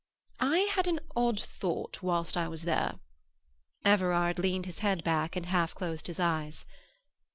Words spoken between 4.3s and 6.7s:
leaned his head back, and half closed his eyes.